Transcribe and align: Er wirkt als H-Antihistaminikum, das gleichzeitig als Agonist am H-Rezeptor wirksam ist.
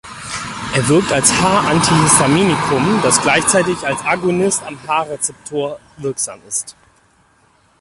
Er 0.73 0.87
wirkt 0.87 1.11
als 1.13 1.31
H-Antihistaminikum, 1.31 2.99
das 3.03 3.21
gleichzeitig 3.21 3.85
als 3.85 4.03
Agonist 4.03 4.63
am 4.63 4.75
H-Rezeptor 4.87 5.77
wirksam 5.99 6.41
ist. 6.47 6.75